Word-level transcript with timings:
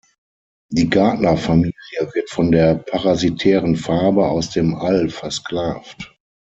Die 0.71 0.89
Gardner-Familie 0.89 1.75
wird 2.15 2.31
von 2.31 2.51
der 2.51 2.73
parasitären 2.73 3.75
Farbe 3.75 4.29
aus 4.29 4.49
dem 4.49 4.73
All 4.73 5.09
versklavt. 5.11 6.17